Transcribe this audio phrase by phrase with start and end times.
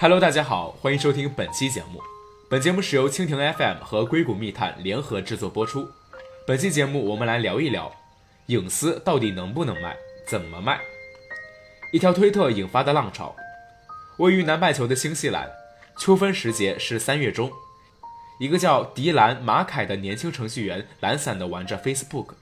[0.00, 2.00] Hello，大家好，欢迎收听本期节目。
[2.48, 5.88] 本节目是由蜻蜓 FM 和硅谷密探联合制作播出。
[6.46, 7.92] 本期节目我们来聊一聊，
[8.46, 10.78] 隐私到底能不能卖，怎么卖？
[11.92, 13.34] 一条推特引发的浪潮。
[14.18, 15.50] 位于南半球的新西兰，
[15.98, 17.50] 秋分时节是三月中，
[18.38, 22.34] 一个叫迪兰·马凯的年轻程序员懒散地玩着 Facebook。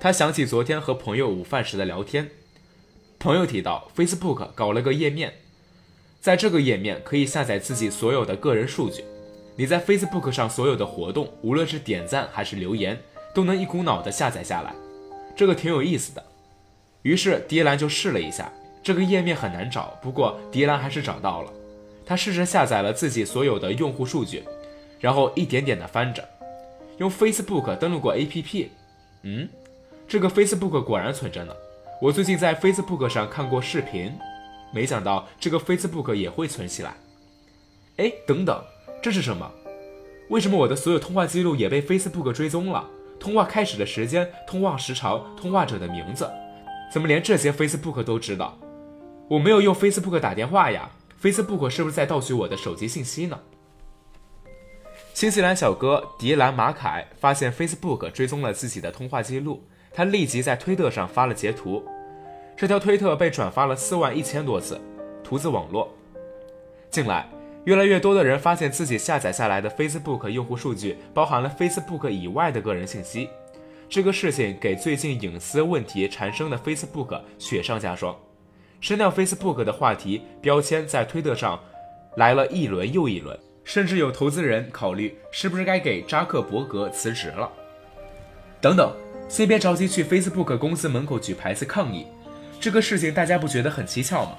[0.00, 2.32] 他想起昨天和朋友午饭时的聊天，
[3.20, 5.34] 朋友提到 Facebook 搞了个页面。
[6.20, 9.04] 在这个页面可以下载自己所有的个人数据，
[9.54, 12.98] 你在 Facebook 上所有的活动，无论是点赞还是留言，
[13.32, 14.74] 都能一股脑的下载下来，
[15.36, 16.22] 这个挺有意思的。
[17.02, 21.52] 于是迪兰就试了一下，这个页面很难找，不过迪兰还是找到了。
[22.04, 24.42] 他试着下载了自己所有的用户数据，
[24.98, 26.28] 然后一点点的翻着，
[26.98, 28.66] 用 Facebook 登录过 APP，
[29.22, 29.48] 嗯，
[30.08, 31.54] 这个 Facebook 果然存着呢。
[32.02, 34.12] 我最近在 Facebook 上看过视频。
[34.72, 36.94] 没想到这个 Facebook 也会存起来。
[37.96, 38.62] 哎，等等，
[39.02, 39.50] 这是什么？
[40.28, 42.88] 为什么我的所有通话记录也被 Facebook 追踪了？
[43.18, 46.30] 通话开始的时间、通话时长、通话者的名字，
[46.92, 48.56] 怎么连这些 Facebook 都知道？
[49.28, 53.40] 我没有用 Facebook 打电话呀，Facebook 是不是在盗取我的手机信息呢？
[55.14, 61.84] 新西兰小哥迪兰马凯发现 Facebook 追踪了自己的通话记录，他立即在推特上发了截图。
[62.58, 64.80] 这条推特被转发了四万一千多次，
[65.22, 65.94] 图自网络。
[66.90, 67.24] 近来，
[67.66, 73.30] 越来越多的人发现自己下载下来的 Facebook 用户数据包含了 Facebook 以外的个人信息。
[73.88, 78.12] 这个事情给最近隐私问题缠身的 Facebook 雪上加霜。
[78.80, 81.60] 删掉 Facebook 的话题标签在推特上
[82.16, 87.48] 来了一轮又一轮，甚至有投资人考虑是不是该给扎克伯格辞职了。
[88.60, 88.92] 等等，
[89.28, 92.04] 先别着急去 Facebook 公司门口举牌子抗议。
[92.60, 94.32] 这个事情大家不觉得很蹊跷吗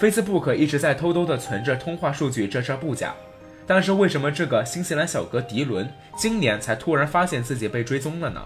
[0.00, 3.12] ？Facebook 一直在偷偷的存着通话数据，这事儿不假。
[3.66, 8.42] 但是为什么这个新西兰小哥迪伦今年才突然发现自己被追踪了呢？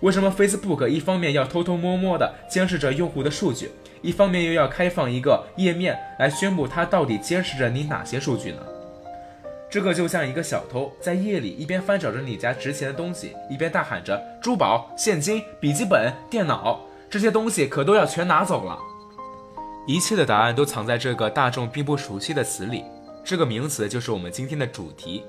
[0.00, 3.70] 为什么 Facebook 一方面要偷偷摸摸的监视着用户的数据，
[4.02, 8.58] 一方面又要开放一个页面来宣布他到底监视着你哪些数据呢？
[9.70, 16.80] 这个就像一个小偷在夜里一边翻找着你家值钱的东西，一边大喊着珠宝、现金、笔记本电脑。
[17.14, 18.76] 这些东西可都要全拿走了，
[19.86, 22.82] 一切的答案都藏在这个大众并不熟悉的词里。
[23.24, 25.22] 这个名词就是我们今天的主题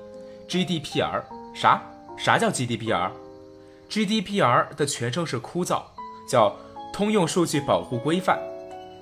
[0.48, 1.22] ，GDPR。
[1.54, 1.80] 啥？
[2.18, 5.82] 啥叫 GDPR？GDPR 的全称是枯燥，
[6.28, 6.56] 叫
[6.92, 8.36] 通用数据保护规范。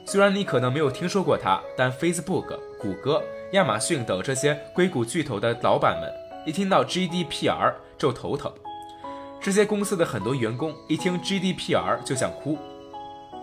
[0.04, 6.12] 虽然你可能没有听说过它，但 Facebook、谷歌、亚马逊等这些硅谷巨头的老板们
[6.44, 8.52] 一听到 GDPR 就头疼。
[9.40, 12.58] 这些公司的很多员工一听 GDPR 就想哭。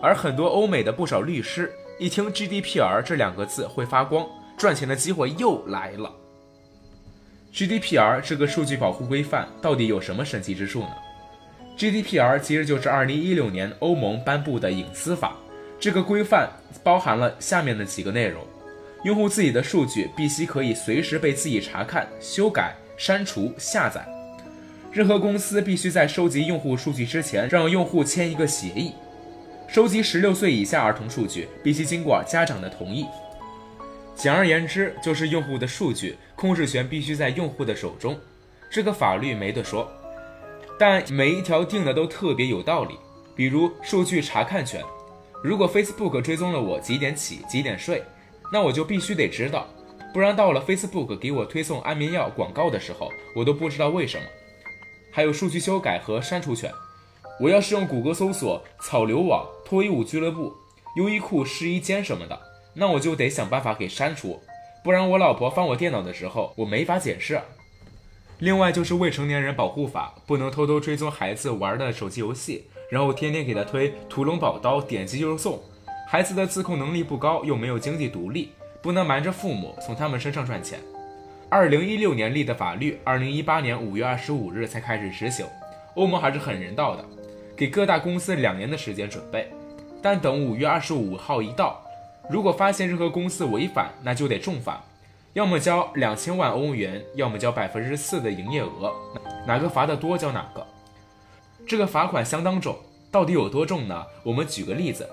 [0.02, 4.26] 而很多欧美的不少律师一听 GDPR 这两个字会发光，
[4.58, 6.12] 赚钱的机会又来了。
[7.54, 10.88] GDPR 这个数据保护规范到底有什么神奇之处呢
[11.78, 15.36] ？GDPR 其实就是2016年欧盟颁布的隐私法。
[15.78, 16.50] 这个规范
[16.82, 18.42] 包含了下面的几个内容：
[19.04, 24.04] 用户自己的数据必须可以随时被自己查看、修改、删除、下载。
[24.90, 28.92] 任何公司必须在收集用户数据之前，让用户签一个协议。
[29.72, 33.06] 收集十六岁以下儿童数据必须经过家长的同意。
[34.14, 38.14] 简而言之，就是用户的数据控制权必须在用户的手中。
[38.70, 39.90] 这个法律没得说，
[40.78, 42.98] 但每一条定的都特别有道理。
[43.34, 44.84] 比如数据查看权，
[45.42, 48.04] 如果 Facebook 追踪了我几点起几点睡，
[48.52, 49.66] 那我就必须得知道，
[50.12, 54.24] 不然到了 Facebook 给我推送安眠药广告的时候，我都不知道为什么。
[55.10, 56.70] 还有数据修改和删除权。
[57.42, 60.54] 我要是用谷歌搜索草榴网、脱衣舞俱乐部、
[60.94, 62.38] 优衣库试衣间什么的，
[62.72, 64.40] 那我就得想办法给删除，
[64.84, 67.40] 不然我老婆翻我电脑的时候，我没法解释。
[68.38, 75.60] 另外就是未成年人保护法，不能偷偷追踪孩子玩的手机游戏，然后天天给他推屠龙宝刀，点击就是送。
[76.06, 80.78] 孩子的自控能力不高，又没有经济独立，不能瞒着父母从他们身上赚钱。
[81.48, 85.44] 二零一六年立的法律，二零一八年五月二十五日才开始执行。
[85.96, 87.04] 欧盟还是很人道的。
[87.56, 89.50] 给各大公司两年的时间准备，
[90.00, 91.80] 但等五月二十五号一到，
[92.30, 94.82] 如果发现任何公司违反，那就得重罚，
[95.34, 98.92] 要么交两千万欧元，要么交百分之四的营业额，
[99.46, 100.66] 哪个罚的多交哪个。
[101.66, 102.76] 这个罚款相当重，
[103.10, 104.04] 到底有多重呢？
[104.24, 105.08] 我们举个例子，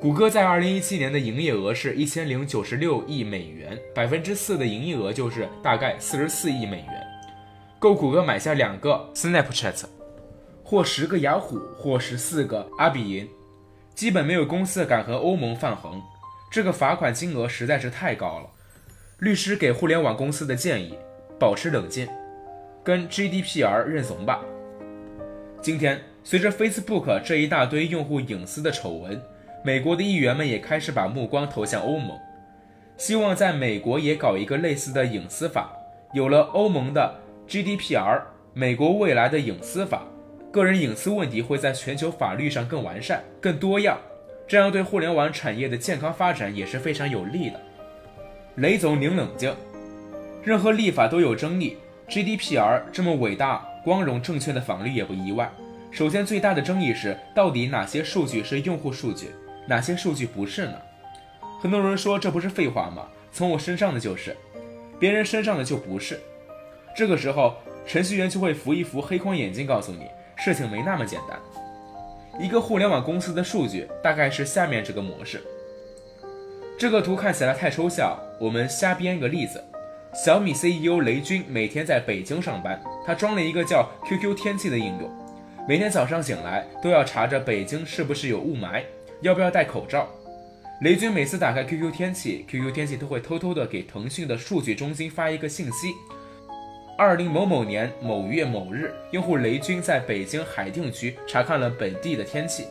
[0.00, 7.06] 谷歌在二零一七年的营业额是一千零九十六亿美元，百分之四的营业额就是大概四十四亿美元，
[7.78, 9.84] 够谷歌买下两个 Snapchat。
[10.70, 13.28] 或十个雅虎，或十四个阿比银，
[13.92, 16.00] 基本没有公司敢和欧盟抗衡。
[16.48, 18.46] 这个罚款金额实在是太高了。
[19.18, 20.96] 律师给互联网公司的建议：
[21.40, 22.06] 保持冷静，
[22.84, 24.42] 跟 GDPR 认怂吧。
[25.60, 29.20] 今天，随着 Facebook 这一大堆用户隐私的丑闻，
[29.64, 32.16] 美国的议员们也开始把目光投向欧盟，
[32.96, 35.72] 希望在美国也搞一个类似的隐私法。
[36.12, 37.16] 有了欧盟的
[37.48, 38.22] GDPR，
[38.54, 40.04] 美国未来的隐私法，
[40.52, 43.96] 个人隐私问题会在全球法律上更完善、更多样，
[44.48, 47.60] 这样对互联网产业的健康发展也是非常有利的。
[48.56, 49.54] 雷总，您冷静，
[50.42, 51.76] 任何立法都有争议
[52.08, 53.66] ，GDPR 这么伟大。
[53.82, 55.50] 光荣正确的法律也不意外。
[55.90, 59.30] 首先，最大的争议是到底哪些数据是用户数据，
[59.66, 60.74] 哪些数据不是呢？
[61.62, 63.06] 很多人说这不是废话吗？
[63.32, 64.36] 从我身上的就是，
[64.98, 66.20] 别人身上的就不是。
[66.94, 67.54] 这个时候，
[67.86, 70.06] 程序员就会扶一扶黑框眼镜，告诉你
[70.42, 71.38] 事情没那么简单。
[72.40, 75.42] 一个互联网公司的数据大概是下面这个模式。
[76.78, 79.62] 这个图看起来太抽象，我们瞎编一个例子。
[80.12, 85.08] 小米 CEO 雷军每天在北京上班，他装了一个叫 QQ 天气的应用，
[85.68, 88.82] 每天早上醒来都要查着北京是不是有雾霾，
[89.20, 90.08] 要不要戴口罩。
[90.80, 95.92] 雷军每次打开 QQ 天气，QQ 天气都会偷偷的给腾讯的数据中心发一个信息：
[97.00, 102.66] 二零某某年某月某日，用户雷军在北京海淀区查看了本地的天气。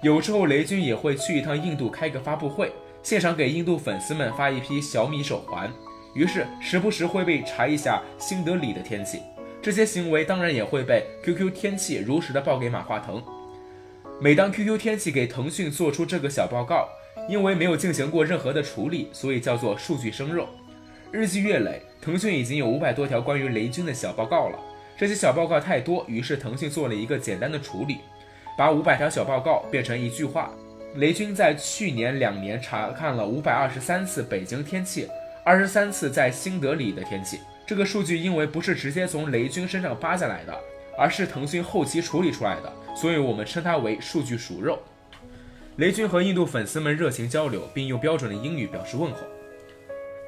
[0.00, 2.72] 有时候雷军也会去一趟印度开个发布会，
[3.02, 5.70] 现场给印度粉丝们发一批小米手环。
[6.14, 9.20] 于是时不时会被查一下新德里的天气，
[9.60, 13.22] 这些行为当然也会被 QQ 天气如实的报给马化腾。
[14.18, 16.88] 每当 QQ 天气给腾讯做出这个小报告，
[17.28, 20.48] 因为没有进行过任何的处理，所以叫做数据生肉。
[21.12, 24.58] 日积月累，腾讯已经有五百多条关于雷军的小报告了。
[24.96, 27.98] 这些小报告太多，于是腾讯做了一个简单的处理，
[28.56, 30.50] 把五百条小报告变成一句话：
[30.94, 35.06] 雷军在去年两年查看了五百二十三次北京天气。
[35.44, 40.56] 二十三次在新德里的天气，这个数据因为不是直接从雷军身上扒下来的，
[40.96, 44.78] 而是腾讯后期处理出来的，所以我们称它为数据熟肉。
[45.76, 49.18] 雷军和印度粉丝们热情交流，并用标准的英语表示问候。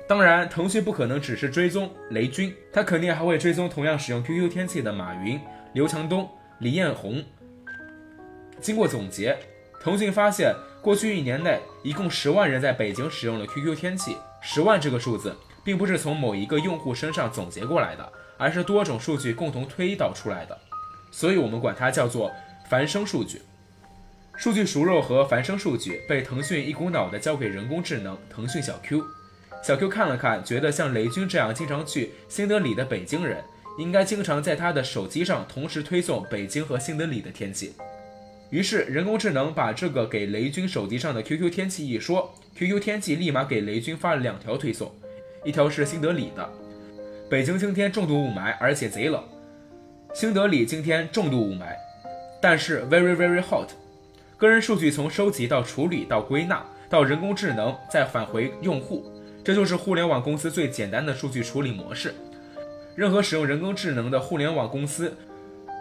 [0.07, 5.41] 当然，腾讯不可能只是追踪雷军，他肯定还会追踪同样使用 QQ 天气的马云、
[5.73, 6.29] 刘强东、
[6.59, 7.25] 李彦宏。
[8.61, 9.39] 经过总结，
[9.81, 14.17] 腾讯发现过去一年内，一共十万人在北京使用了 QQ 天气。
[14.43, 15.35] 十万这个数字
[15.65, 20.59] 并不是从某一个用户身上总结过来的，而是多种数据共同推导出来的，
[21.11, 22.31] 所以我们管它叫做
[22.69, 23.41] 繁生数据。
[24.37, 29.03] 数据熟肉和繁生数据被腾讯一股脑的交给人工智能腾讯小 Q。
[29.67, 33.43] 小 Q 看了看，觉得像雷军这样经常去新德里的北京人，
[33.79, 37.73] 应该经常在他的手机上同时推送北京和新德里的天气。
[38.51, 42.31] 于是人工智能把这个给雷军手机上的 QQ 天气一说。
[42.55, 44.93] QQ 天气立马给雷军发了两条推送，
[45.43, 46.47] 一条是新德里的，
[47.31, 49.23] 北京今天重度雾霾，而且贼冷；
[50.13, 51.75] 新德里今天重度雾霾，
[52.39, 53.71] 但是 very very hot。
[54.37, 59.11] 个人数据从收集到处理到归纳到人工智能再返回用户，
[59.45, 62.15] 这就是互联网公司最简单的数据处理模式。
[62.97, 65.15] 任何使用人工智能的互联网公司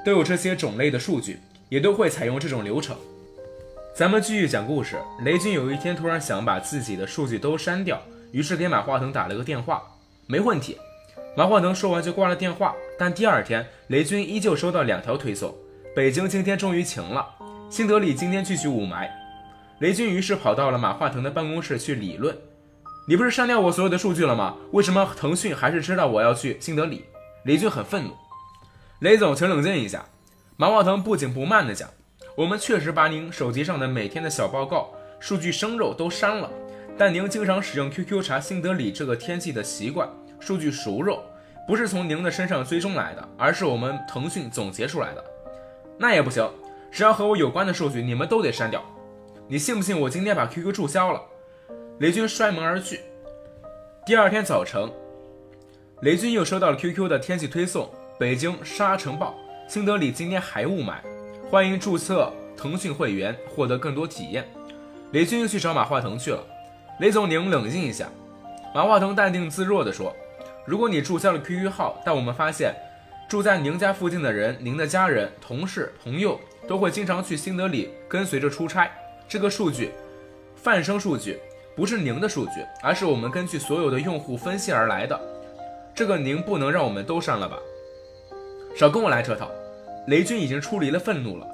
[0.03, 2.97] 都有这些种类的数据，也都会采用这种流程。
[3.95, 4.97] 咱们继续讲故事。
[5.23, 9.81] 雷军有一天突然想把自己的数据都删掉，于是给马化腾打了个电话。
[10.27, 10.77] 没问题，
[11.37, 12.75] 马化腾说完就挂了电话。
[12.99, 15.55] 但第二天，雷军依旧收到两条推送：
[15.95, 17.25] 北京今天终于晴了，
[17.69, 19.07] 新德里今天继续雾霾。
[19.79, 22.35] 雷军于是跑到了马化腾的办公室去理论
[23.05, 24.55] ：“你不是删掉我所有的数据了吗？
[24.71, 27.03] 为什么腾讯还是知道我要去新德里？”
[27.43, 28.11] 雷军很愤怒。
[28.99, 30.05] 雷总，请冷静一下。
[30.55, 31.89] 马化腾不紧不慢地讲。
[32.37, 36.49] 我们确实把您手机上的每天的小报告、数据生肉都删了，
[36.97, 40.07] 但您经常使用 QQ 查新德里这个天气的习惯，
[40.39, 41.21] 数据熟肉，
[41.67, 45.23] 不是从您的身上追踪来的，而是我们腾讯总结出来的。
[45.97, 46.49] 那也不行，
[46.89, 48.81] 只要和我有关的数据，你们都得删掉。
[49.49, 51.21] 你信不信我今天把 QQ 注销了？
[51.99, 53.01] 雷军摔门而去。
[54.03, 54.91] 第二天早晨，
[56.01, 57.87] 雷军又收到了 QQ 的天气推送：
[58.19, 59.35] 北京沙尘暴，
[59.67, 60.95] 新德里今天还雾霾。
[61.51, 64.43] 欢迎注册腾讯会员，获得更多体验。
[65.11, 66.43] 雷军又去找马化腾去了。
[66.99, 68.09] 雷总，您冷静一下。
[68.73, 70.11] 马化腾淡定自若地说
[70.65, 72.73] ：“如果你注销了 QQ 号，但我们发现
[73.29, 78.91] 住在您家附近的人，您的家人、同事、朋友都会经常去新德里跟随着出差。
[79.27, 79.91] 这个数据，
[80.55, 81.39] 泛生数据，
[81.75, 85.19] 不是您的数据，而是我们根据所有的用户分析而来的。
[85.95, 87.57] 这个您不能让我们都删了吧？
[88.75, 89.49] 少跟我来这套。”
[90.07, 91.47] 雷军已经出离了愤怒了，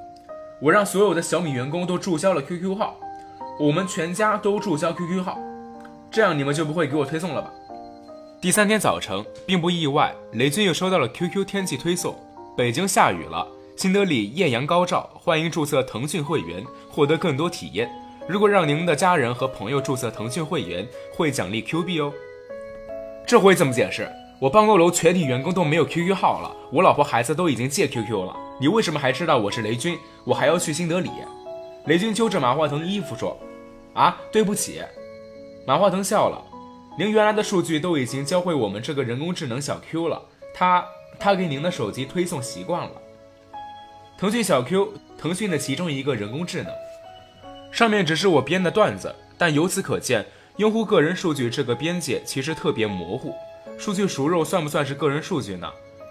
[0.60, 2.98] 我让所有的小米员工都注销了 QQ 号，
[3.60, 5.38] 我们全家都注销 QQ 号，
[6.10, 7.52] 这样你们就不会给我推送了吧？
[8.40, 12.18] 第三天早晨，并不意外，雷军又收到了 QQ 天气推送，
[12.56, 13.46] 北京下雨了，
[13.76, 17.88] 新德里艳阳高照，欢迎注册腾讯会员，获得更多体验。
[18.30, 22.12] 如果让您的家人和朋友注册腾讯会员，会奖励 Q 币哦。
[23.26, 24.08] 这回怎么解释？
[24.38, 29.98] 我办公楼全体员工都没有 QQ 号了，我老婆孩子都已经借 QQ 了，你为什么还知道我是雷军？
[30.24, 31.10] 我还要去新德里。
[31.86, 33.36] 雷军揪着马化腾的衣服说
[33.94, 34.80] ：“啊，对不起。”
[35.66, 36.40] 马化腾笑了
[36.96, 40.22] ：“您原来的数据都已经教会我们这个人工智能小 Q 了，
[40.54, 40.86] 他
[41.18, 42.92] 他给您的手机推送习惯了。
[44.16, 46.72] 腾讯小 Q，腾讯的其中一个人工智能。”
[47.70, 53.34] 上面只是我编的段子，但由此可见，用户个人数据这个边界其实特别模糊。
[53.78, 55.70] 数据熟肉算不算是个人数据呢？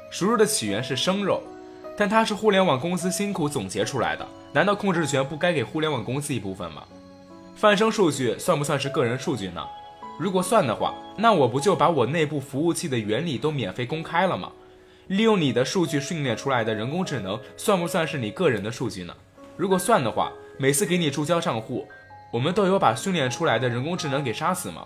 [0.10, 1.44] 熟肉的起源是生肉，
[1.96, 6.84] 但它是互联网公司辛苦总结出来的，难道控制权不该给互联网公司一部分吗？
[7.56, 9.62] 泛生数据算不算是个人数据呢？
[10.18, 14.52] 如果算的话，那我不就把我内部服务器的原理都免费公开了吗？
[15.08, 19.14] 利用你的数据训练出来的人工智能算不算是你个人的数据呢？
[19.56, 21.88] 如果算的话，每次给你注销账户，
[22.34, 24.86] 我们都有把训练出来的人工智能给杀死吗？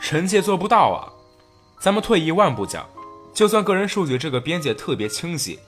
[0.00, 1.06] 臣妾做不到啊！
[1.80, 2.84] 咱们退一万步讲，
[3.32, 5.60] 就算个人数据这个边界特别清晰，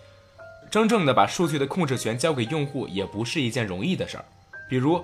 [0.72, 4.24] 真正的把数据的控制权交给用户也不是一件容易的事儿。
[4.68, 5.00] 比如，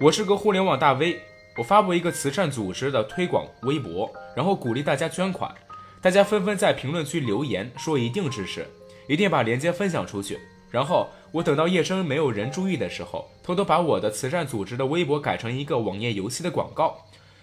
[0.00, 1.20] 我是个互联网大 V，
[1.56, 5.52] 我发布一个慈善组织的推广微博，然后鼓励大家捐款，
[6.00, 8.64] 大家纷纷在评论区留言说一定支持，
[9.08, 10.38] 一定把链接分享出去，
[10.70, 11.08] 然后。
[11.30, 16.96] 我等到夜深没有人注意的时候，偷偷把我的慈善组织的微博改成一个网页游戏的广告，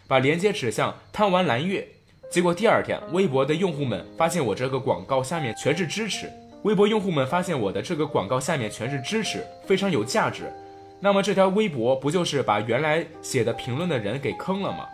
[0.08, 1.88] 把链接指向贪玩蓝月。
[2.32, 6.28] 结果第二天，微博的用户们发现我这个广告下面全是支持。
[6.64, 10.52] 微博用户们发现我的这个广告下面全是支持，非常有价值。
[11.00, 14.88] 那么这条微博不就是把原来写的评论的人给坑了吗？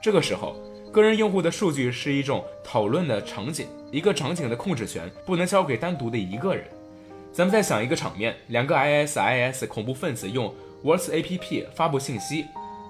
[0.00, 0.54] 这个时候，
[0.92, 6.64] 个人用户的数据是一种讨论的场景，一个场景的控制权不能交给单独的一个人。
[7.36, 12.46] 咱们再想一个场面：两个 ISIS 恐怖分子用 Whats APP 发布信息，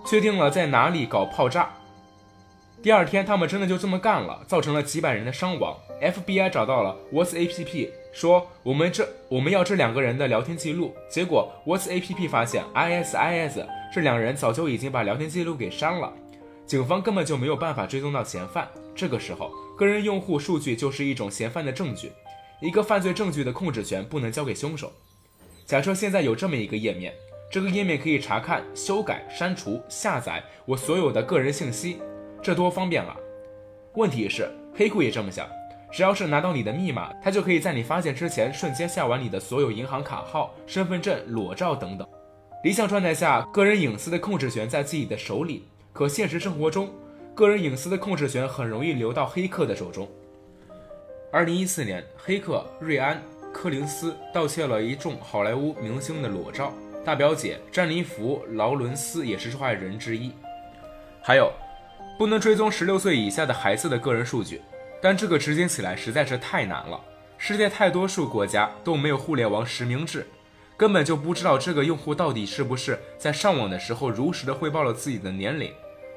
[0.06, 1.68] 确定了在哪里搞炮炸。
[2.80, 5.76] 第二天，他们真的就这么干了，造成了几百人的伤亡。
[6.00, 10.94] FBI 找到了 Whats APP，说我们这我们要这两个人的聊天记录。
[11.10, 16.12] 结果 Whats APP 发现 ISIS 这两人早就已经把聊天记录给删了，
[16.64, 18.68] 警方根本就没有办法追踪到嫌犯。
[18.94, 22.12] 这个时候，个人用户数据就是一种嫌犯的证据。
[22.60, 24.90] 一个犯罪证据的控制权不能交给凶手。
[25.66, 27.12] 假设现在有这么一个页面，
[27.50, 31.98] 这个页面可以查看、修改、删除、下载我所有的个人信息，
[32.42, 33.14] 这多方便啊！
[33.94, 35.46] 问题是，黑客也这么想，
[35.92, 42.08] 只要是拿到你的密码，他就可以在你发现之前瞬间下完你的所有银行卡号、身份证、裸照等等。
[42.64, 46.90] 理想状态下，个人隐私的控制权在自己的手里，可现实生活中，
[47.34, 50.08] 个人隐私的控制权很容易流到黑客的手中。
[51.33, 53.16] 二零一四年，黑客瑞安·
[53.52, 56.73] 柯林斯盗窃了一众好莱坞明星的裸照，
[57.04, 60.33] 大表姐詹妮弗·劳伦斯也是受害人之一。
[61.21, 61.52] 还有，
[62.16, 64.62] 不能追踪十六岁以下的孩子的个人数据，
[65.02, 66.99] 但这个执行起来实在是太难了。
[67.37, 70.26] 世界太多数国家都没有互联网实名制，
[70.76, 75.73] 根本就不知道这个用户到底是不是在上网的时候如实的汇报了自己的年龄。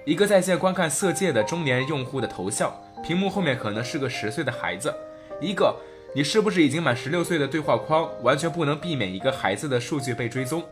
[0.06, 4.94] 一个在线观看色戒的中年用户的头像，屏幕后面可能是个十岁的孩子。
[5.41, 5.75] 一个，
[6.13, 10.63] 你是不是已经满十六岁的对话框，完全不能避免一个孩子的数据被追踪。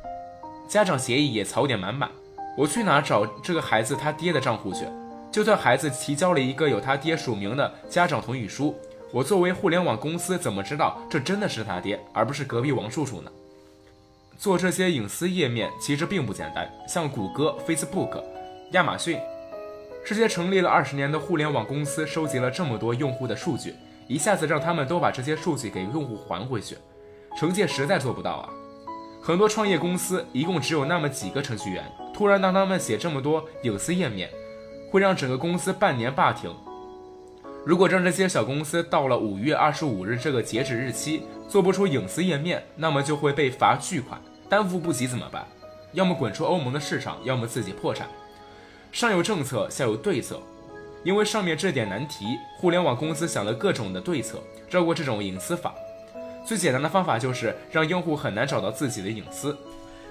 [0.67, 2.09] 家长协议也槽点满满，
[2.57, 4.85] 我去哪找这个孩子他爹的账户去？
[5.31, 8.75] 就算孩子提交了一个有他爹署名的家长同意书，
[9.11, 13.31] 我作为互联网公司怎么知道这真的是他爹，而不是隔壁王叔叔呢？
[14.37, 18.21] 做这些隐私页面其实并不简单，像谷歌、Facebook、
[18.71, 19.19] 亚马逊
[20.07, 23.75] 这些成立了二十年的互联网公司，收集了这么多用户的数据。
[24.07, 26.77] 一下子让他们都把这些数据给用户还回去，
[27.37, 28.49] 惩戒实在做不到啊。
[29.21, 31.83] 很多创业公司一共只有那么几个程序员，
[32.13, 34.29] 突然让他们写这么多隐私页面，
[34.89, 36.55] 会让整个公司半年罢停。
[37.65, 45.45] 如果让这些小公司到了五月二十五日这个截止日期做不出隐私页面，那么就会被罚巨款，担负不起怎么办？
[45.91, 48.07] 要么滚出欧盟的市场，要么自己破产。
[48.97, 50.41] 上有政策，下有对策。
[51.03, 52.25] 因为上面这点难题，
[52.57, 55.71] 互联网公司想了各种的对策，绕过这种隐私法。
[56.43, 59.55] 最简单的方法就是让用户很难找到自己的隐私。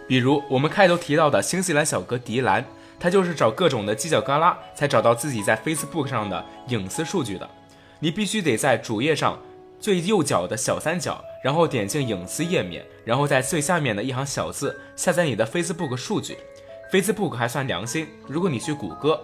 [0.06, 2.64] 比如我们开头提到的新西兰小哥迪兰，
[3.00, 7.50] 他就是找各种的犄角旮旯才找到自己在 Facebook 上的隐私数据的。
[7.98, 9.36] 你必须得在主页上
[9.80, 16.38] 最右角的小三角，然后点进隐私页面，然后在最下面的一行小字下载你的 Facebook 数据。
[16.92, 19.20] Facebook 还算良心，如果你去谷歌。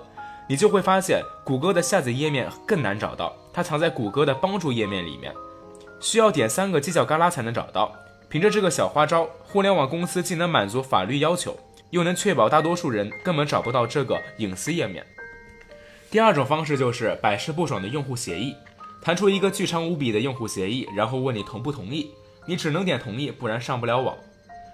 [0.49, 5.33] 你就会发现谷歌的下载页面更难找到，它藏在谷歌的帮助页面里面，
[6.01, 7.95] 需要点三个犄角旮旯才能找到。
[8.29, 11.57] 凭着这个小花招，互联网公司既能满足法律要求，
[11.91, 15.07] 又能确保大多数人根本找不到这个隐私页面。
[16.11, 18.55] 第二种方式就是百试不爽的用户协议，
[19.01, 22.11] 弹出一个巨长无比的用户协议，然后问你同不同意，
[22.47, 24.15] 你只能点同意，不然上不了网。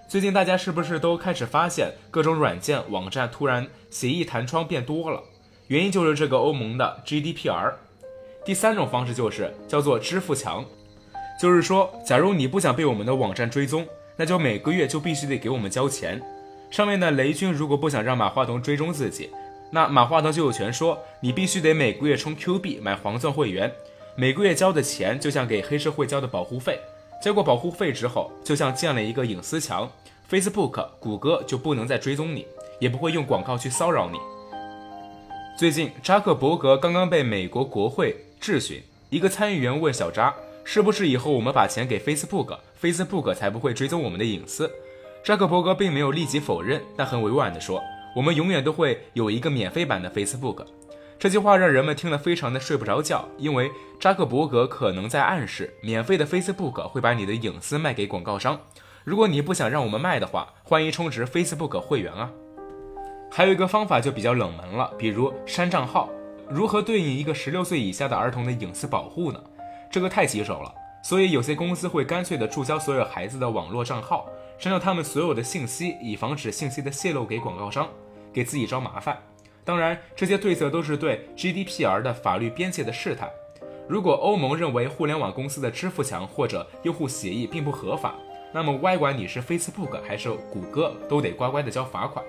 [0.08, 5.22] 最近大家是不是都开始发现各种软件网站突然协议弹窗变多了？
[5.66, 7.74] 原因就是这个欧盟的 GDPR。
[8.42, 10.64] 第三种方式就是叫做支付墙，
[11.38, 13.86] 就是说，假如你不想被我们的网站追踪，
[14.16, 16.22] 那就每个月就必须得给我们交钱。
[16.70, 19.28] 上面的雷军如果不想让马化腾追踪自己，
[19.70, 23.70] 那马化腾就有权说你必须得每个月充 Q 币买黄钻会员，
[24.16, 26.80] 每个月交的钱就像给黑社会交的保护费。
[27.20, 29.90] 交过保护费之后，就像建了一个隐私墙
[30.30, 32.46] ，Facebook、谷歌就不能再追踪你，
[32.78, 34.18] 也不会用广告去骚扰你。
[35.58, 40.32] 最近，扎克伯格刚刚被美国国会质询，一个参议员问小扎
[40.62, 44.70] ：“是不是以后我们把钱给 Facebook，Facebook 才不会追踪我们的隐私？”
[45.24, 47.82] 扎克伯格并没有立即否认，但很委婉地说
[48.14, 50.64] ：“我们永远都会有一个免费版的 Facebook。”
[51.18, 58.60] 这句话让人们听了非常的睡不着觉，因为扎克伯格可能在暗示，免费的 Facebook 会把你的隐私卖给广告商。
[59.02, 62.30] 如果你不想让我们卖的话，欢迎充值 Facebook 会员啊。
[63.32, 66.08] 还有一个方法就比较冷门了，比如删账号，
[66.48, 69.42] 如何对应一个十六岁以下的儿童的隐私保护呢？
[69.90, 70.72] 这个太棘手了，
[71.02, 77.88] 所以有些公司会干脆的注销所有孩子的网络账号，删掉他们所有的信息，以防止信息的泄露给广告商，
[78.32, 79.18] 给自己招麻烦。
[79.68, 83.28] 当然，这些对策都是对 GDPR 的法律边界的试探。
[83.86, 88.14] 如果欧盟认为互联网公司的支付墙或者用户协议并不合法，
[88.50, 92.24] 那么歪管你是 Facebook 还是谷歌，都得乖乖的交罚款。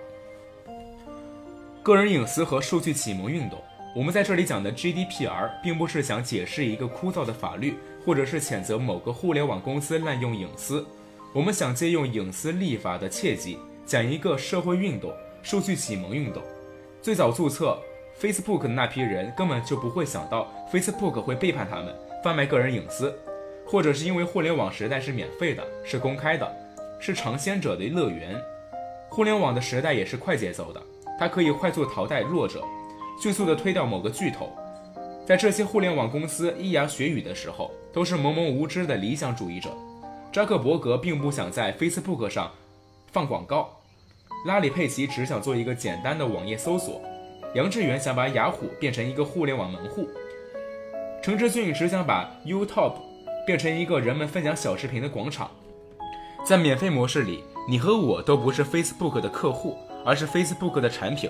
[1.81, 3.57] 个人隐私和数据启蒙运动，
[3.95, 10.85] 我们在这里讲的 GDPR，并不是想解释一个枯燥的法律，或者是谴责某个互联网公司滥用隐私。
[11.33, 16.43] 我们想借用隐私立法的契机，讲一个社会运动——数据启蒙运动。
[17.01, 17.79] 最早注册
[18.19, 23.17] Facebook 的那批人根本就不会想到 Facebook 会背叛他们，贩卖个人隐私，
[23.65, 26.51] 或者是因为互联网时代是免费的，是公开的，
[26.99, 28.35] 是尝鲜者的乐园。
[29.09, 30.81] 互联网的时代也是快节奏的，
[31.17, 32.61] 它可以快速淘汰弱者，
[33.23, 34.51] 迅速的推掉某个巨头。
[35.25, 39.69] 在这些互联网公司咿牙学语的时候，都是懵懵无知的理想主义者。
[40.33, 42.51] 扎克伯格并不想在 Facebook 上
[43.11, 43.78] 放广告。
[44.45, 47.01] 拉里·佩奇只想做一个简单的网页搜索，
[47.55, 50.07] 杨致远想把雅虎变成一个互联网门户，
[51.21, 52.93] 陈志俊只想把 YouTube
[53.45, 55.51] 变成一个人们分享小视频的广场。
[56.45, 61.29] 在免费模式里，你和我都不是 Facebook 的客户，而是 Facebook 的产品。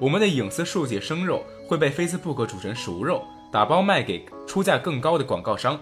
[0.00, 5.80] 我们的隐私数据生肉会被 Facebook 煮成熟肉，打包卖给出价更高的广告商。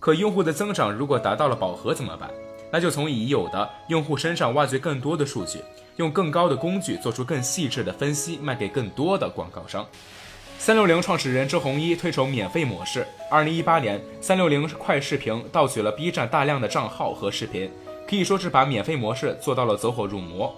[0.00, 2.28] 可用户的增长如果达到了饱和怎么办？
[2.70, 5.60] 那就从已有的用户身上挖掘更多的数据。
[5.96, 9.86] 用更高的工具做出更细致的分析，卖给更多的广告商。
[10.58, 13.06] 三六零创始人周鸿祎推崇免费模式。
[13.30, 17.70] 二零一八年，三六零快视频盗取了 B 站大量的账号和视频，
[18.06, 20.54] 可以说是把免费模式做到了走火入魔。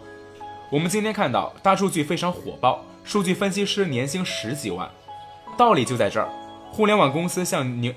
[0.71, 4.91] 我们今天看到大数据非常火爆，数据分析师年薪十几万，
[5.57, 6.29] 道理就在这儿。
[6.71, 7.93] 互联网公司像牛，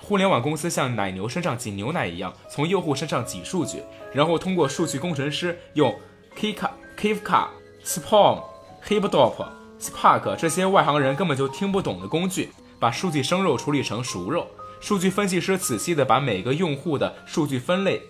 [0.00, 3.82] 互联网公司像奶牛身上挤牛奶一样，从用户身上挤数据，
[4.12, 5.94] 然后通过数据工程师用
[6.36, 6.70] Kika。
[7.00, 7.46] Kafka、
[7.82, 8.42] Spark、
[8.86, 9.46] Hipdop、
[9.80, 14.46] Spark 这些外行人根本就听不懂的工具，把数据生肉处理成熟肉。
[14.82, 18.02] 数据分析师仔细的把每个用户的数据分类，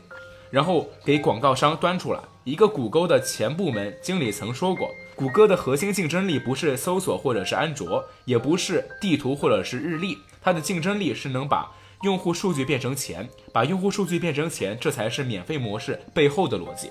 [0.51, 2.19] 然后给广告商端出来。
[2.43, 11.71] 一个谷歌的前部门经理曾说过，谷歌的核心竞争力不是搜索或者是安卓，也不是地图或者是日历，它的竞争力是能把
[12.03, 16.91] 用户数据变成钱，把用户数据变成钱，这才是免费模式背后的逻辑。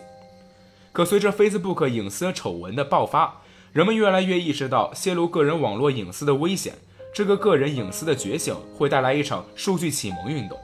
[0.91, 3.41] 可随着 Facebook 隐私丑闻的爆发，
[3.72, 6.74] 人们越来越意识到泄露个人网络隐私的危险。
[7.12, 10.56] 这个个人隐私的觉醒会带来一场数据启蒙运动，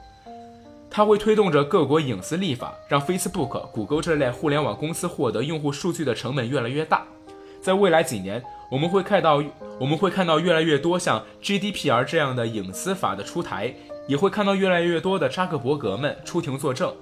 [0.88, 7.04] 它会推动着各国隐私立法，让 Facebook、谷歌这类互联网公司获得用户数据的成本越来越大。
[7.60, 9.42] 在未来几年，我们会看到
[9.80, 13.74] 我们会看到越来越多像 GDPR 这样的隐私法的出台，
[14.06, 16.94] 也会看到越来越多的扎克伯格们出庭作证。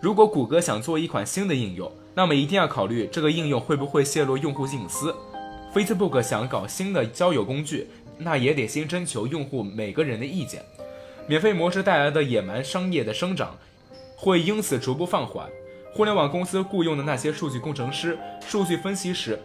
[0.00, 5.14] 如果谷歌想做一款新的应用，那么一定要考虑这个应用会不会泄露用户隐私。
[5.74, 7.88] Facebook 想搞新的交友工具，
[8.18, 10.62] 那也得先征求用户每个人的意见。
[11.26, 13.56] 免费模式带来的野蛮商业的生长，
[14.14, 15.48] 会因此逐步放缓。
[15.92, 19.38] 互联网公司雇佣的那些数据工程师、数据分析师，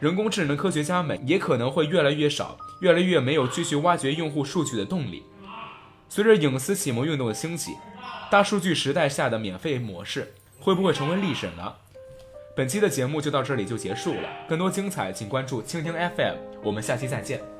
[0.00, 5.22] 人工智能科学家们也可能会越来越少，越来越没有继续挖掘用户数据的动力。
[6.08, 7.72] 随着隐私启蒙运动的兴起，
[8.30, 11.74] 大数据时代下的免费模式会不会成为历史呢？
[12.56, 17.55] 本期的节目就到这里就结束了，更多精彩请关注蜻蜓 FM，我们下期再见。